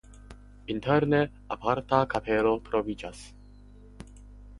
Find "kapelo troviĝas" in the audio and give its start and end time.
2.13-3.21